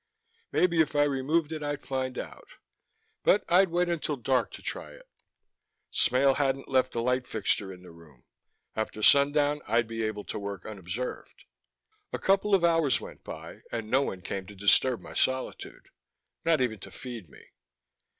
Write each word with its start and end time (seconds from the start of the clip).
Maybe 0.51 0.81
if 0.81 0.95
I 0.95 1.03
removed 1.03 1.51
it 1.51 1.61
I'd 1.61 1.83
find 1.85 2.17
out. 2.17 2.47
But 3.21 3.43
I'd 3.47 3.69
wait 3.69 3.87
until 3.87 4.15
dark 4.17 4.49
to 4.53 4.63
try 4.63 4.93
it. 4.93 5.07
Smale 5.91 6.33
hadn't 6.33 6.67
left 6.67 6.95
a 6.95 6.99
light 7.01 7.27
fixture 7.27 7.71
in 7.71 7.83
the 7.83 7.91
room. 7.91 8.23
After 8.75 9.03
sundown 9.03 9.61
I'd 9.67 9.87
be 9.87 10.01
able 10.01 10.23
to 10.23 10.39
work 10.39 10.65
unobserved. 10.65 11.43
A 12.11 12.17
couple 12.17 12.55
of 12.55 12.63
hours 12.63 12.99
went 12.99 13.23
by 13.23 13.61
and 13.71 13.91
no 13.91 14.01
one 14.01 14.23
came 14.23 14.47
to 14.47 14.55
disturb 14.55 15.01
my 15.01 15.13
solitude, 15.13 15.89
not 16.43 16.61
even 16.61 16.79
to 16.79 16.89
feed 16.89 17.29
me. 17.29 17.49